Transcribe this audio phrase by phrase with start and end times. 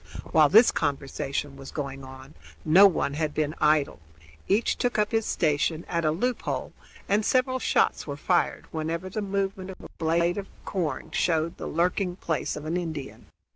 [0.31, 2.33] While this conversation was going on
[2.65, 3.99] no one had been idle.
[4.47, 6.73] Each took up his station at a loop hole,
[7.07, 11.67] and several shots were fired whenever the movement of a blade of corn showed the
[11.67, 13.27] lurking place of an Indian.